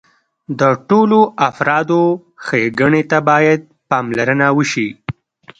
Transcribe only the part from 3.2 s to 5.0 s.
باید پاملرنه وشي.